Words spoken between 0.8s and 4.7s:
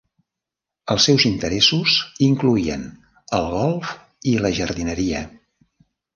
Els seus interessos incloïen el golf i la